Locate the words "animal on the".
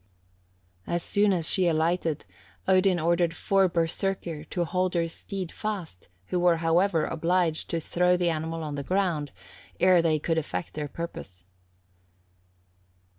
8.31-8.81